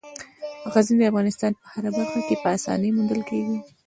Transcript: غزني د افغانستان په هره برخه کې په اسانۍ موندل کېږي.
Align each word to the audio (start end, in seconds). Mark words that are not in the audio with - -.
غزني 0.73 0.97
د 0.99 1.03
افغانستان 1.11 1.51
په 1.61 1.65
هره 1.73 1.89
برخه 1.97 2.19
کې 2.27 2.35
په 2.41 2.47
اسانۍ 2.57 2.89
موندل 2.95 3.21
کېږي. 3.29 3.57